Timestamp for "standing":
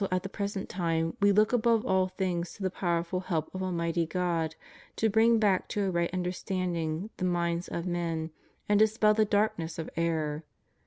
6.31-7.11